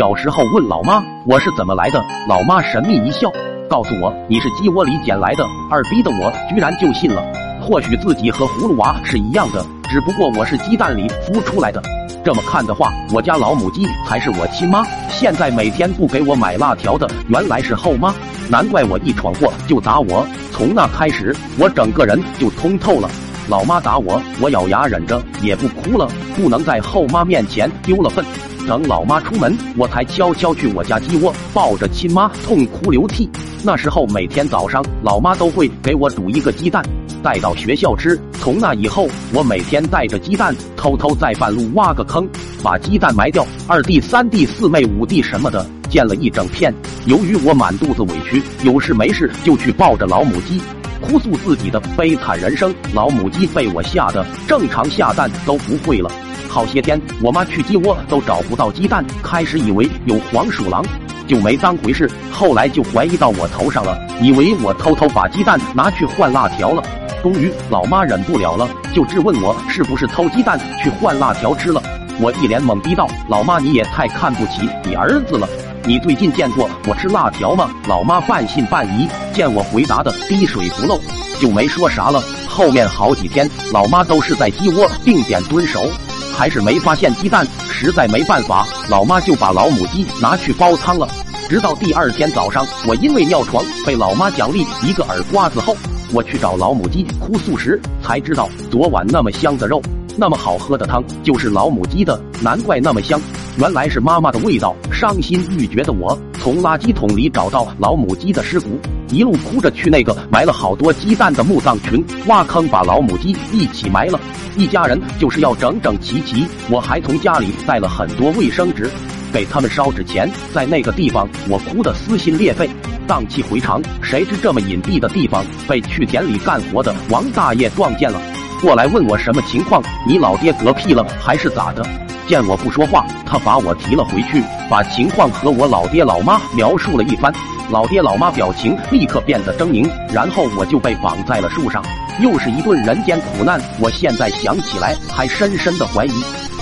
[0.00, 3.30] 小时候问老妈我是怎么来的，老妈神秘一笑，
[3.68, 5.44] 告诉我你是鸡窝里捡来的。
[5.70, 7.22] 二逼的我居然就信了。
[7.60, 11.82] 或许自己和葫芦娃是一样的，只不过我是鸡蛋里孵出来的。
[12.24, 14.82] 这么看的话，我家老母鸡才是我亲妈。
[15.10, 18.14] 现在每天不给我买辣条的，原来是后妈。
[18.48, 20.26] 难怪我一闯祸就打我。
[20.50, 23.10] 从那开始，我整个人就通透了。
[23.50, 26.08] 老妈打我，我咬牙忍着，也不哭了。
[26.34, 28.24] 不能在后妈面前丢了份。
[28.66, 33.28] 等老妈出门，我才悄悄去我家鸡窝，抱着亲妈痛哭流涕。
[33.62, 36.82] 那时候每天早上，老妈都会给我煮一个鸡蛋，
[37.22, 38.18] 带到学校吃。
[38.40, 42.28] 从那以后，我每天带着鸡蛋，偷偷在半路挖个坑，
[42.62, 43.46] 把鸡蛋埋掉。
[43.66, 46.74] 二弟、三弟、四妹、五弟什么的，建了一整片。
[47.06, 50.60] 由于我满肚子委屈，有事没事就去抱着老母鸡，
[51.10, 52.72] 哭诉自己的悲惨人生。
[52.94, 56.08] 老母鸡被我吓得正常下蛋都不会了。
[56.48, 60.84] 好些天，我妈去鸡窝都找不到鸡蛋，开始以为有黄鼠狼，
[61.26, 62.08] 就没当回事。
[62.30, 66.82] 后来就怀疑到我头上了，以为我偷偷把鸡蛋拿去换辣条了。
[67.24, 71.82] 终于，老妈忍不了了，就质问我是不是偷鸡蛋去换辣条吃了。
[72.20, 75.48] 我一脸懵逼道：“老妈，你也太看不起你儿子了！
[75.86, 81.00] 你最近见过我吃辣条吗？”老妈半信半疑，见我回答的滴水不漏，
[81.40, 82.22] 就没说啥了。
[82.48, 85.88] 后面好几天，老妈都是在鸡窝定点蹲守。
[86.36, 91.06] 还是没发现鸡蛋，实在没办法，老妈就把老母鸡拿去煲汤了。
[91.48, 95.76] 直到第二天早上，我因为尿床被老妈奖励一个耳刮子后，
[96.12, 99.82] 我去找老母鸡哭诉时，才知道昨晚那么香的肉，
[100.16, 103.20] 那么好喝的汤，就是老母鸡的，难怪那么香，
[103.56, 104.74] 原来是妈妈的味道。
[104.90, 114.20] 伤心欲绝的我，从垃圾桶里找到老母鸡的尸骨，一路哭着去那个埋了好多鸡蛋的墓葬群挖坑，把老母鸡一起埋了。
[114.56, 118.90] 一家人就是要整整齐齐，我还从家里带了很多卫生纸，
[119.32, 120.30] 给他们烧纸钱。
[120.52, 122.68] 在那个地方，我哭得撕心裂肺，
[123.06, 123.80] 荡气回肠。
[124.02, 128.20] 谁知这么隐蔽的地方，被去田里干活的王大爷撞见了，
[128.60, 129.82] 过来问我什么情况？
[130.06, 131.82] 你老爹嗝屁了还是咋的？
[132.30, 137.34] 见我不说话，他把我提了回去，把情况和我老爹老妈描述了一番。
[137.72, 141.84] 老爹老妈表情立刻变得狰狞，然后我就被绑在了树上。
[142.22, 146.12] 又是一顿人间苦难，我现在想起来还深深的怀疑，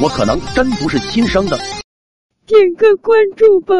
[0.02, 1.58] 我可能真不是亲生的。
[2.46, 3.74] 点个关注吧。